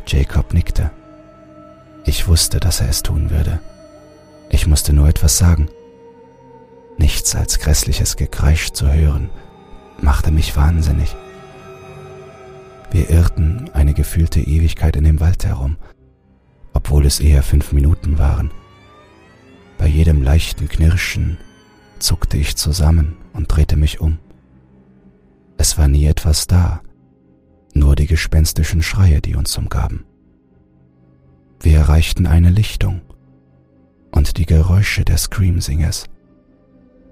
Jacob 0.06 0.52
nickte. 0.52 0.90
Ich 2.04 2.28
wusste, 2.28 2.60
dass 2.60 2.80
er 2.80 2.88
es 2.88 3.02
tun 3.02 3.30
würde. 3.30 3.58
Ich 4.50 4.66
musste 4.66 4.92
nur 4.92 5.08
etwas 5.08 5.38
sagen. 5.38 5.68
Nichts 6.98 7.34
als 7.34 7.58
grässliches 7.58 8.16
Gekreisch 8.16 8.70
zu 8.70 8.90
hören, 8.90 9.30
machte 10.00 10.30
mich 10.30 10.56
wahnsinnig. 10.56 11.14
Wir 12.90 13.10
irrten 13.10 13.68
eine 13.74 13.92
gefühlte 13.92 14.40
Ewigkeit 14.40 14.96
in 14.96 15.04
dem 15.04 15.20
Wald 15.20 15.44
herum, 15.44 15.76
obwohl 16.72 17.04
es 17.04 17.20
eher 17.20 17.42
fünf 17.42 17.72
Minuten 17.72 18.18
waren. 18.18 18.50
Bei 19.78 19.86
jedem 19.86 20.22
leichten 20.22 20.68
Knirschen 20.68 21.38
zuckte 21.98 22.36
ich 22.36 22.56
zusammen 22.56 23.16
und 23.32 23.46
drehte 23.48 23.76
mich 23.76 24.00
um. 24.00 24.18
Es 25.58 25.78
war 25.78 25.88
nie 25.88 26.06
etwas 26.06 26.46
da, 26.46 26.82
nur 27.74 27.96
die 27.96 28.06
gespenstischen 28.06 28.82
Schreie, 28.82 29.20
die 29.20 29.36
uns 29.36 29.56
umgaben. 29.56 30.04
Wir 31.60 31.78
erreichten 31.78 32.26
eine 32.26 32.50
Lichtung, 32.50 33.00
und 34.16 34.38
die 34.38 34.46
Geräusche 34.46 35.04
der 35.04 35.18
Screamsingers 35.18 36.06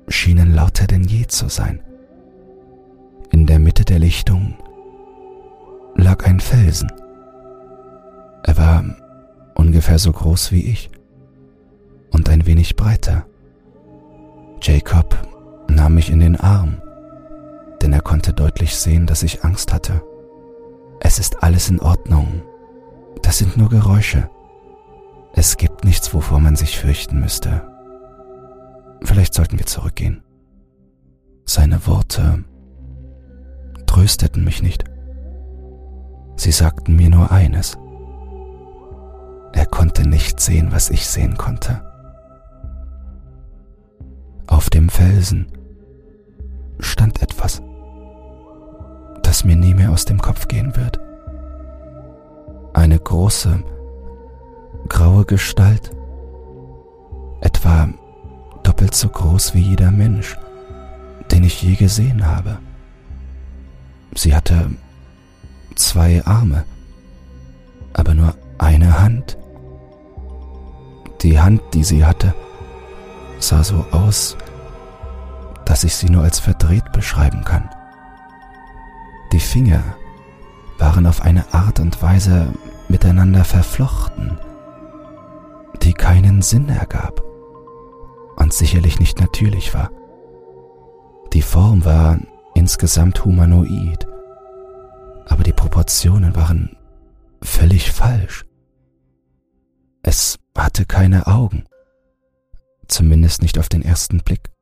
schienen 0.08 0.54
lauter 0.54 0.86
denn 0.86 1.04
je 1.04 1.26
zu 1.26 1.48
sein. 1.48 1.80
In 3.30 3.46
der 3.46 3.58
Mitte 3.58 3.84
der 3.84 3.98
Lichtung 3.98 4.56
lag 5.96 6.24
ein 6.24 6.40
Felsen. 6.40 6.90
Er 8.42 8.56
war 8.56 8.84
ungefähr 9.54 9.98
so 9.98 10.12
groß 10.12 10.50
wie 10.52 10.62
ich 10.62 10.90
und 12.10 12.28
ein 12.28 12.46
wenig 12.46 12.74
breiter. 12.76 13.26
Jacob 14.60 15.16
nahm 15.68 15.94
mich 15.94 16.10
in 16.10 16.20
den 16.20 16.36
Arm, 16.36 16.80
denn 17.82 17.92
er 17.92 18.00
konnte 18.00 18.32
deutlich 18.32 18.76
sehen, 18.76 19.06
dass 19.06 19.22
ich 19.22 19.44
Angst 19.44 19.72
hatte. 19.72 20.02
Es 21.00 21.18
ist 21.18 21.42
alles 21.42 21.68
in 21.68 21.80
Ordnung. 21.80 22.42
Das 23.22 23.38
sind 23.38 23.56
nur 23.56 23.68
Geräusche. 23.68 24.30
Es 25.34 25.56
gibt 25.56 25.84
nichts, 25.84 26.14
wovor 26.14 26.40
man 26.40 26.56
sich 26.56 26.78
fürchten 26.78 27.20
müsste. 27.20 27.62
Vielleicht 29.02 29.34
sollten 29.34 29.58
wir 29.58 29.66
zurückgehen. 29.66 30.22
Seine 31.44 31.86
Worte 31.86 32.44
trösteten 33.86 34.44
mich 34.44 34.62
nicht. 34.62 34.84
Sie 36.36 36.52
sagten 36.52 36.96
mir 36.96 37.10
nur 37.10 37.30
eines. 37.30 37.76
Er 39.52 39.66
konnte 39.66 40.08
nicht 40.08 40.40
sehen, 40.40 40.72
was 40.72 40.90
ich 40.90 41.06
sehen 41.06 41.36
konnte. 41.36 41.82
Auf 44.54 44.70
dem 44.70 44.88
Felsen 44.88 45.48
stand 46.78 47.20
etwas, 47.20 47.60
das 49.24 49.44
mir 49.44 49.56
nie 49.56 49.74
mehr 49.74 49.90
aus 49.90 50.04
dem 50.04 50.20
Kopf 50.20 50.46
gehen 50.46 50.76
wird. 50.76 51.00
Eine 52.72 53.00
große, 53.00 53.64
graue 54.88 55.24
Gestalt, 55.24 55.90
etwa 57.40 57.88
doppelt 58.62 58.94
so 58.94 59.08
groß 59.08 59.54
wie 59.54 59.70
jeder 59.70 59.90
Mensch, 59.90 60.38
den 61.32 61.42
ich 61.42 61.60
je 61.60 61.74
gesehen 61.74 62.24
habe. 62.24 62.60
Sie 64.14 64.36
hatte 64.36 64.70
zwei 65.74 66.24
Arme, 66.24 66.62
aber 67.92 68.14
nur 68.14 68.36
eine 68.58 69.00
Hand. 69.00 69.36
Die 71.22 71.40
Hand, 71.40 71.60
die 71.74 71.82
sie 71.82 72.04
hatte, 72.04 72.32
sah 73.40 73.64
so 73.64 73.84
aus, 73.90 74.36
dass 75.64 75.84
ich 75.84 75.96
sie 75.96 76.10
nur 76.10 76.22
als 76.22 76.38
verdreht 76.38 76.92
beschreiben 76.92 77.44
kann. 77.44 77.68
Die 79.32 79.40
Finger 79.40 79.82
waren 80.78 81.06
auf 81.06 81.22
eine 81.22 81.52
Art 81.52 81.80
und 81.80 82.00
Weise 82.02 82.52
miteinander 82.88 83.44
verflochten, 83.44 84.38
die 85.82 85.92
keinen 85.92 86.42
Sinn 86.42 86.68
ergab 86.68 87.22
und 88.36 88.52
sicherlich 88.52 89.00
nicht 89.00 89.20
natürlich 89.20 89.74
war. 89.74 89.90
Die 91.32 91.42
Form 91.42 91.84
war 91.84 92.18
insgesamt 92.54 93.24
humanoid, 93.24 94.06
aber 95.26 95.42
die 95.42 95.52
Proportionen 95.52 96.36
waren 96.36 96.76
völlig 97.42 97.90
falsch. 97.90 98.44
Es 100.02 100.38
hatte 100.56 100.84
keine 100.84 101.26
Augen, 101.26 101.64
zumindest 102.86 103.42
nicht 103.42 103.58
auf 103.58 103.68
den 103.68 103.82
ersten 103.82 104.18
Blick. 104.18 104.53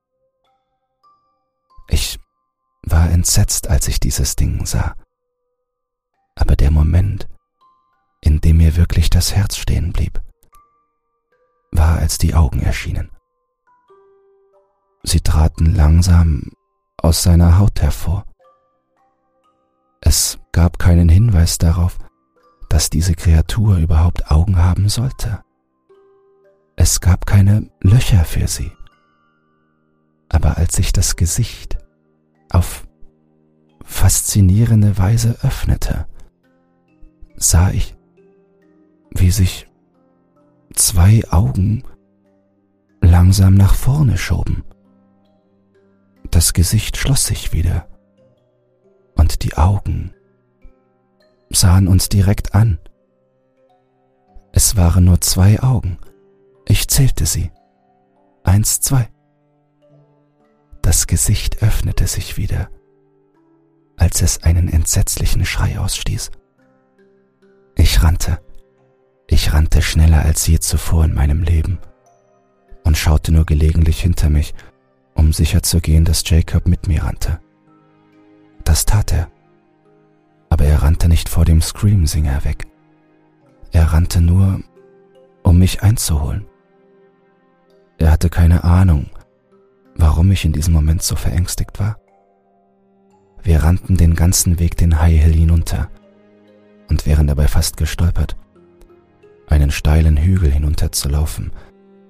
Ich 1.92 2.18
war 2.84 3.10
entsetzt, 3.10 3.68
als 3.68 3.86
ich 3.86 4.00
dieses 4.00 4.34
Ding 4.34 4.64
sah. 4.64 4.96
Aber 6.34 6.56
der 6.56 6.70
Moment, 6.70 7.28
in 8.22 8.40
dem 8.40 8.56
mir 8.56 8.76
wirklich 8.76 9.10
das 9.10 9.34
Herz 9.34 9.58
stehen 9.58 9.92
blieb, 9.92 10.18
war, 11.70 11.98
als 11.98 12.16
die 12.16 12.34
Augen 12.34 12.60
erschienen. 12.60 13.10
Sie 15.02 15.20
traten 15.20 15.74
langsam 15.74 16.52
aus 16.96 17.22
seiner 17.22 17.58
Haut 17.58 17.82
hervor. 17.82 18.24
Es 20.00 20.38
gab 20.52 20.78
keinen 20.78 21.10
Hinweis 21.10 21.58
darauf, 21.58 21.98
dass 22.70 22.88
diese 22.88 23.14
Kreatur 23.14 23.76
überhaupt 23.76 24.30
Augen 24.30 24.56
haben 24.56 24.88
sollte. 24.88 25.44
Es 26.74 27.02
gab 27.02 27.26
keine 27.26 27.70
Löcher 27.82 28.24
für 28.24 28.48
sie. 28.48 28.72
Aber 30.30 30.56
als 30.56 30.76
sich 30.76 30.92
das 30.92 31.16
Gesicht 31.16 31.81
auf 32.52 32.86
faszinierende 33.84 34.96
Weise 34.98 35.36
öffnete, 35.42 36.06
sah 37.36 37.70
ich, 37.70 37.96
wie 39.10 39.30
sich 39.30 39.68
zwei 40.74 41.22
Augen 41.30 41.84
langsam 43.00 43.54
nach 43.54 43.74
vorne 43.74 44.16
schoben. 44.16 44.64
Das 46.30 46.52
Gesicht 46.52 46.96
schloss 46.96 47.26
sich 47.26 47.52
wieder 47.52 47.88
und 49.16 49.42
die 49.42 49.54
Augen 49.56 50.14
sahen 51.50 51.88
uns 51.88 52.08
direkt 52.08 52.54
an. 52.54 52.78
Es 54.52 54.76
waren 54.76 55.04
nur 55.04 55.20
zwei 55.20 55.62
Augen. 55.62 55.98
Ich 56.66 56.88
zählte 56.88 57.26
sie. 57.26 57.50
Eins, 58.44 58.80
zwei. 58.80 59.08
Das 60.82 61.06
Gesicht 61.06 61.62
öffnete 61.62 62.06
sich 62.06 62.36
wieder, 62.36 62.68
als 63.96 64.20
es 64.20 64.42
einen 64.42 64.68
entsetzlichen 64.68 65.44
Schrei 65.44 65.78
ausstieß. 65.78 66.32
Ich 67.76 68.02
rannte. 68.02 68.40
Ich 69.28 69.52
rannte 69.52 69.80
schneller 69.80 70.22
als 70.22 70.46
je 70.46 70.58
zuvor 70.58 71.04
in 71.04 71.14
meinem 71.14 71.42
Leben 71.42 71.78
und 72.84 72.98
schaute 72.98 73.32
nur 73.32 73.46
gelegentlich 73.46 74.02
hinter 74.02 74.28
mich, 74.28 74.54
um 75.14 75.32
sicherzugehen, 75.32 76.04
dass 76.04 76.28
Jacob 76.28 76.66
mit 76.66 76.88
mir 76.88 77.04
rannte. 77.04 77.40
Das 78.64 78.84
tat 78.84 79.12
er. 79.12 79.30
Aber 80.50 80.64
er 80.64 80.82
rannte 80.82 81.08
nicht 81.08 81.28
vor 81.28 81.44
dem 81.44 81.62
Scream-Singer 81.62 82.44
weg. 82.44 82.66
Er 83.70 83.84
rannte 83.92 84.20
nur, 84.20 84.60
um 85.42 85.58
mich 85.58 85.82
einzuholen. 85.82 86.44
Er 87.98 88.10
hatte 88.10 88.28
keine 88.28 88.64
Ahnung, 88.64 89.06
warum 89.94 90.30
ich 90.32 90.44
in 90.44 90.52
diesem 90.52 90.74
Moment 90.74 91.02
so 91.02 91.16
verängstigt 91.16 91.78
war. 91.78 91.98
Wir 93.42 93.62
rannten 93.62 93.96
den 93.96 94.14
ganzen 94.14 94.58
Weg 94.58 94.76
den 94.76 95.00
High 95.00 95.20
Hill 95.20 95.34
hinunter 95.34 95.90
und 96.88 97.06
wären 97.06 97.26
dabei 97.26 97.48
fast 97.48 97.76
gestolpert. 97.76 98.36
Einen 99.48 99.70
steilen 99.70 100.16
Hügel 100.16 100.50
hinunterzulaufen 100.52 101.52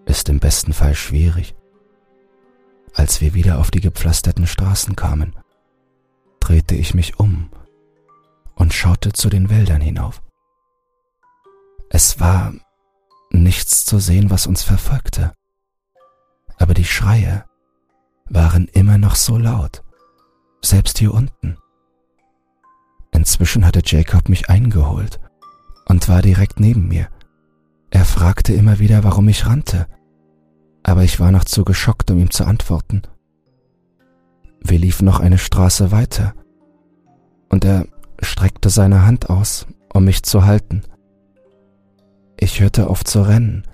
ist 0.05 0.29
im 0.29 0.41
besten 0.41 0.73
Fall 0.73 0.95
schwierig. 0.95 1.55
Als 2.95 3.21
wir 3.21 3.33
wieder 3.35 3.59
auf 3.59 3.71
die 3.71 3.81
gepflasterten 3.81 4.47
Straßen 4.47 4.97
kamen, 4.97 5.35
drehte 6.41 6.75
ich 6.75 6.95
mich 6.95 7.19
um 7.19 7.51
und 8.55 8.75
schaute 8.75 9.13
zu 9.13 9.31
den 9.31 9.49
Wäldern 9.49 9.81
hinauf. 9.81 10.23
Es 11.89 12.21
war 12.21 12.53
nichts 13.31 13.87
zu 13.87 13.99
sehen, 13.99 14.31
was 14.31 14.47
uns 14.47 14.63
verfolgte, 14.63 15.33
aber 16.59 16.75
die 16.75 16.85
Schreie 16.85 17.45
waren 18.29 18.69
immer 18.69 18.99
noch 18.99 19.17
so 19.17 19.37
laut, 19.37 19.83
selbst 20.63 20.99
hier 20.99 21.13
unten. 21.13 21.57
Inzwischen 23.13 23.67
hatte 23.67 23.83
Jacob 23.85 24.29
mich 24.29 24.49
eingeholt 24.49 25.21
und 25.87 26.09
war 26.09 26.23
direkt 26.23 26.61
neben 26.61 26.89
mir. 26.89 27.09
Er 27.91 28.05
fragte 28.05 28.55
immer 28.55 28.79
wieder, 28.79 29.05
warum 29.05 29.29
ich 29.29 29.47
rannte, 29.47 29.87
aber 30.83 31.05
ich 31.05 31.21
war 31.21 31.31
noch 31.31 31.45
zu 31.45 31.65
geschockt, 31.65 32.11
um 32.11 32.19
ihm 32.19 32.31
zu 32.31 32.45
antworten. 32.45 33.03
Wir 34.61 34.79
liefen 34.79 35.05
noch 35.05 35.21
eine 35.21 35.39
Straße 35.39 35.93
weiter, 35.93 36.35
und 37.49 37.65
er 37.65 37.87
streckte 38.23 38.71
seine 38.71 39.05
Hand 39.05 39.29
aus, 39.29 39.67
um 39.93 40.05
mich 40.05 40.23
zu 40.23 40.45
halten. 40.45 40.83
Ich 42.39 42.61
hörte 42.61 42.89
auf 42.89 43.05
zu 43.05 43.23
rennen 43.23 43.65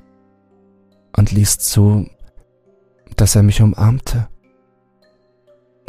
und 1.16 1.30
ließ 1.30 1.58
zu, 1.58 2.06
dass 3.16 3.36
er 3.36 3.42
mich 3.42 3.62
umarmte. 3.62 4.28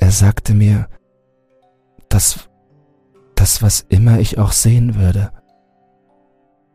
Er 0.01 0.11
sagte 0.11 0.53
mir, 0.53 0.87
dass 2.07 2.49
das, 3.35 3.61
was 3.61 3.81
immer 3.89 4.19
ich 4.19 4.37
auch 4.37 4.53
sehen 4.53 4.95
würde, 4.95 5.33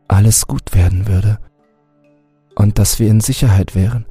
alles 0.07 0.45
gut 0.45 0.75
werden 0.75 1.07
würde 1.07 1.39
und 2.55 2.77
dass 2.77 2.99
wir 2.99 3.09
in 3.09 3.21
Sicherheit 3.21 3.73
wären. 3.73 4.05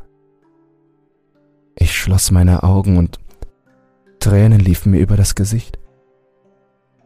Ich 1.76 1.96
schloss 1.96 2.32
meine 2.32 2.64
Augen 2.64 2.98
und 2.98 3.20
Tränen 4.18 4.58
liefen 4.58 4.90
mir 4.90 4.98
über 4.98 5.16
das 5.16 5.36
Gesicht. 5.36 5.78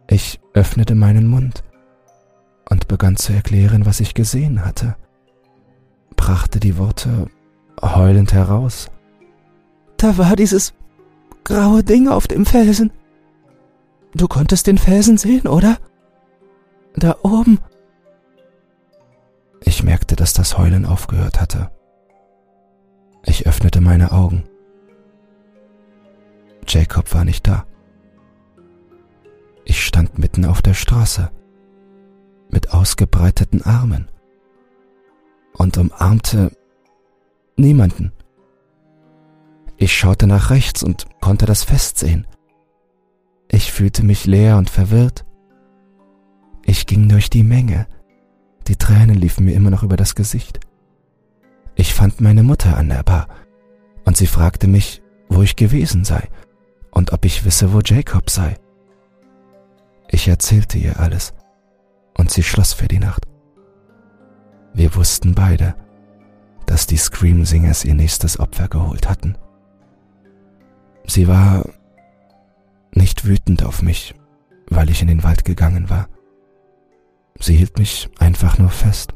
Ich 0.08 0.40
öffnete 0.54 0.94
meinen 0.94 1.26
Mund 1.26 1.62
und 2.70 2.88
begann 2.88 3.16
zu 3.16 3.34
erklären, 3.34 3.84
was 3.84 4.00
ich 4.00 4.14
gesehen 4.14 4.64
hatte, 4.64 4.96
brachte 6.16 6.58
die 6.58 6.78
Worte 6.78 7.26
heulend 7.82 8.32
heraus. 8.32 8.90
Da 9.98 10.16
war 10.16 10.34
dieses 10.34 10.72
graue 11.48 11.82
Ding 11.82 12.08
auf 12.08 12.28
dem 12.28 12.44
Felsen. 12.44 12.92
Du 14.14 14.28
konntest 14.28 14.66
den 14.66 14.76
Felsen 14.76 15.16
sehen, 15.16 15.46
oder? 15.46 15.78
Da 16.94 17.16
oben. 17.22 17.58
Ich 19.62 19.82
merkte, 19.82 20.14
dass 20.14 20.34
das 20.34 20.58
Heulen 20.58 20.84
aufgehört 20.84 21.40
hatte. 21.40 21.70
Ich 23.24 23.46
öffnete 23.46 23.80
meine 23.80 24.12
Augen. 24.12 24.44
Jacob 26.66 27.14
war 27.14 27.24
nicht 27.24 27.46
da. 27.46 27.64
Ich 29.64 29.84
stand 29.84 30.18
mitten 30.18 30.44
auf 30.44 30.60
der 30.60 30.74
Straße 30.74 31.30
mit 32.50 32.72
ausgebreiteten 32.72 33.62
Armen 33.62 34.10
und 35.54 35.78
umarmte 35.78 36.52
niemanden. 37.56 38.12
Ich 39.80 39.96
schaute 39.96 40.26
nach 40.26 40.50
rechts 40.50 40.82
und 40.82 41.06
konnte 41.20 41.46
das 41.46 41.62
Fest 41.62 41.98
sehen. 41.98 42.26
Ich 43.48 43.72
fühlte 43.72 44.04
mich 44.04 44.26
leer 44.26 44.56
und 44.58 44.68
verwirrt. 44.68 45.24
Ich 46.64 46.86
ging 46.86 47.08
durch 47.08 47.30
die 47.30 47.44
Menge. 47.44 47.86
Die 48.66 48.74
Tränen 48.74 49.14
liefen 49.14 49.44
mir 49.44 49.54
immer 49.54 49.70
noch 49.70 49.84
über 49.84 49.96
das 49.96 50.16
Gesicht. 50.16 50.58
Ich 51.76 51.94
fand 51.94 52.20
meine 52.20 52.42
Mutter 52.42 52.76
an 52.76 52.88
der 52.88 53.04
Bar 53.04 53.28
und 54.04 54.16
sie 54.16 54.26
fragte 54.26 54.66
mich, 54.66 55.00
wo 55.28 55.42
ich 55.42 55.54
gewesen 55.54 56.04
sei 56.04 56.28
und 56.90 57.12
ob 57.12 57.24
ich 57.24 57.44
wisse, 57.44 57.72
wo 57.72 57.78
Jacob 57.78 58.28
sei. 58.30 58.56
Ich 60.10 60.26
erzählte 60.26 60.76
ihr 60.76 60.98
alles 60.98 61.34
und 62.18 62.32
sie 62.32 62.42
schloss 62.42 62.72
für 62.72 62.88
die 62.88 62.98
Nacht. 62.98 63.28
Wir 64.74 64.96
wussten 64.96 65.36
beide, 65.36 65.76
dass 66.66 66.86
die 66.86 66.96
Scream 66.96 67.44
Singers 67.44 67.84
ihr 67.84 67.94
nächstes 67.94 68.40
Opfer 68.40 68.66
geholt 68.66 69.08
hatten. 69.08 69.38
Sie 71.08 71.26
war 71.26 71.64
nicht 72.92 73.24
wütend 73.24 73.64
auf 73.64 73.80
mich, 73.80 74.14
weil 74.68 74.90
ich 74.90 75.00
in 75.00 75.08
den 75.08 75.24
Wald 75.24 75.44
gegangen 75.46 75.88
war. 75.88 76.08
Sie 77.40 77.56
hielt 77.56 77.78
mich 77.78 78.10
einfach 78.18 78.58
nur 78.58 78.68
fest 78.68 79.14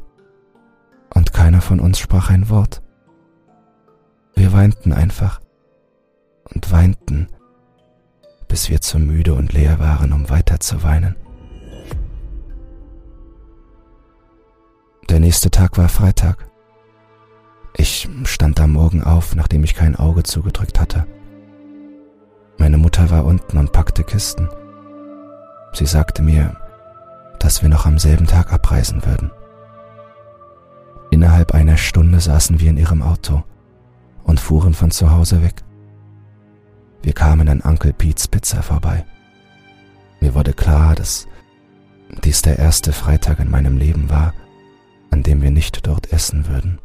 und 1.13 1.33
keiner 1.33 1.61
von 1.61 1.79
uns 1.79 1.99
sprach 1.99 2.31
ein 2.31 2.49
Wort. 2.49 2.81
Wir 4.35 4.53
weinten 4.53 4.91
einfach 4.91 5.39
und 6.51 6.71
weinten, 6.71 7.27
bis 8.47 8.69
wir 8.69 8.81
zu 8.81 8.97
müde 8.97 9.35
und 9.35 9.53
leer 9.53 9.77
waren, 9.77 10.13
um 10.13 10.31
weiter 10.31 10.59
zu 10.59 10.81
weinen. 10.81 11.15
Der 15.09 15.19
nächste 15.19 15.51
Tag 15.51 15.77
war 15.77 15.89
Freitag. 15.89 16.49
Ich 17.77 18.09
stand 18.23 18.59
am 18.59 18.71
Morgen 18.71 19.03
auf, 19.03 19.35
nachdem 19.35 19.63
ich 19.63 19.75
kein 19.75 19.95
Auge 19.95 20.23
zugedrückt 20.23 20.79
hatte. 20.79 21.05
Meine 22.57 22.77
Mutter 22.77 23.09
war 23.09 23.25
unten 23.25 23.57
und 23.57 23.71
packte 23.71 24.03
Kisten. 24.03 24.49
Sie 25.73 25.85
sagte 25.85 26.21
mir, 26.21 26.55
dass 27.39 27.61
wir 27.61 27.69
noch 27.69 27.85
am 27.85 27.97
selben 27.97 28.27
Tag 28.27 28.53
abreisen 28.53 29.05
würden. 29.05 29.31
Innerhalb 31.09 31.53
einer 31.53 31.77
Stunde 31.77 32.19
saßen 32.19 32.59
wir 32.59 32.69
in 32.69 32.77
ihrem 32.77 33.01
Auto 33.01 33.43
und 34.23 34.39
fuhren 34.39 34.73
von 34.73 34.91
zu 34.91 35.11
Hause 35.11 35.43
weg. 35.43 35.63
Wir 37.01 37.13
kamen 37.13 37.49
an 37.49 37.61
Uncle 37.61 37.93
Pete's 37.93 38.27
Pizza 38.27 38.61
vorbei. 38.61 39.05
Mir 40.21 40.33
wurde 40.35 40.53
klar, 40.53 40.95
dass 40.95 41.27
dies 42.23 42.41
der 42.41 42.59
erste 42.59 42.93
Freitag 42.93 43.39
in 43.39 43.51
meinem 43.51 43.77
Leben 43.77 44.09
war, 44.09 44.33
an 45.11 45.23
dem 45.23 45.41
wir 45.41 45.51
nicht 45.51 45.85
dort 45.85 46.13
essen 46.13 46.47
würden. 46.47 46.79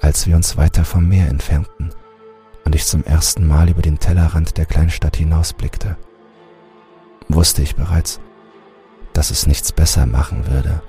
Als 0.00 0.26
wir 0.26 0.36
uns 0.36 0.56
weiter 0.56 0.84
vom 0.84 1.06
Meer 1.06 1.28
entfernten 1.28 1.90
und 2.64 2.74
ich 2.74 2.84
zum 2.86 3.04
ersten 3.04 3.46
Mal 3.46 3.68
über 3.68 3.82
den 3.82 3.98
Tellerrand 3.98 4.56
der 4.56 4.66
Kleinstadt 4.66 5.16
hinausblickte, 5.16 5.96
wusste 7.28 7.62
ich 7.62 7.76
bereits, 7.76 8.20
dass 9.12 9.30
es 9.30 9.46
nichts 9.46 9.72
besser 9.72 10.06
machen 10.06 10.46
würde, 10.46 10.82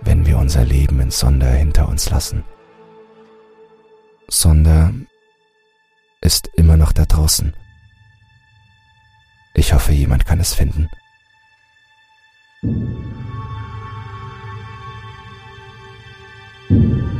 wenn 0.00 0.26
wir 0.26 0.38
unser 0.38 0.64
Leben 0.64 1.00
in 1.00 1.10
Sonder 1.10 1.50
hinter 1.50 1.88
uns 1.88 2.10
lassen. 2.10 2.44
Sonder 4.28 4.92
ist 6.20 6.48
immer 6.56 6.76
noch 6.76 6.92
da 6.92 7.04
draußen. 7.04 7.54
Ich 9.54 9.72
hoffe, 9.72 9.92
jemand 9.92 10.26
kann 10.26 10.40
es 10.40 10.54
finden. 10.54 10.88
Du 16.68 17.19